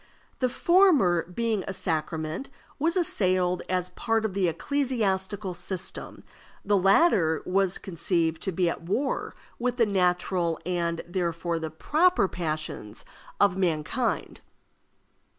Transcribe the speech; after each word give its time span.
The 0.39 0.49
former, 0.49 1.27
being 1.29 1.63
a 1.67 1.75
sacrament, 1.75 2.49
was 2.79 2.97
assailed 2.97 3.61
as 3.69 3.89
part 3.89 4.25
of 4.25 4.33
the 4.33 4.47
ecclesiastical 4.47 5.53
system; 5.53 6.23
the 6.65 6.75
latter 6.75 7.43
was 7.45 7.77
conceived 7.77 8.41
to 8.41 8.51
be 8.51 8.67
at 8.67 8.81
war 8.81 9.35
with 9.59 9.77
the 9.77 9.85
natural, 9.85 10.57
and, 10.65 11.01
therefore, 11.07 11.59
the 11.59 11.69
proper 11.69 12.27
passions 12.27 13.05
of 13.39 13.55
mankind. 13.57 14.41